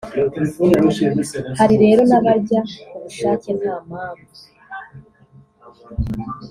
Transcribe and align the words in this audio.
Hari 1.59 1.75
rero 1.83 2.01
n’abarya 2.09 2.61
ku 2.95 2.97
bushake 3.03 3.49
nta 3.59 3.75
mpamvu 3.87 4.29